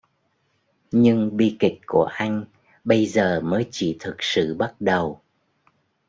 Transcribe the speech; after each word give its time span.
Nhưng 0.91 1.37
bi 1.37 1.57
kịch 1.59 1.81
của 1.85 2.03
anh 2.03 2.45
bây 2.83 3.05
giờ 3.05 3.41
mới 3.43 3.67
chỉ 3.71 3.97
thực 3.99 4.15
sự 4.19 4.55
bắt 4.55 4.75
đầu 4.79 5.21